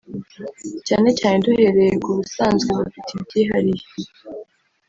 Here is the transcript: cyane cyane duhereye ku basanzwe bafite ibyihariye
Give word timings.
cyane 0.87 1.09
cyane 1.19 1.37
duhereye 1.45 1.93
ku 2.03 2.09
basanzwe 2.17 2.69
bafite 2.79 3.09
ibyihariye 3.17 3.85